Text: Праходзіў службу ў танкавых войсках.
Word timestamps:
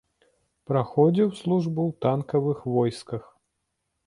Праходзіў 0.71 1.29
службу 1.41 1.81
ў 1.83 1.91
танкавых 2.07 2.65
войсках. 2.79 3.23